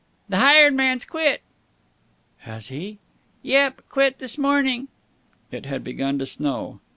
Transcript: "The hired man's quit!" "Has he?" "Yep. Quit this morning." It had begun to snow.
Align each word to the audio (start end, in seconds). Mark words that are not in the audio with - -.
"The 0.29 0.37
hired 0.37 0.73
man's 0.73 1.05
quit!" 1.05 1.43
"Has 2.39 2.69
he?" 2.69 2.97
"Yep. 3.43 3.83
Quit 3.87 4.17
this 4.17 4.35
morning." 4.35 4.87
It 5.51 5.67
had 5.67 5.83
begun 5.83 6.17
to 6.17 6.25
snow. 6.25 6.79